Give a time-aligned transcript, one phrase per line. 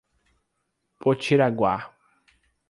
[1.03, 1.93] Potiraguá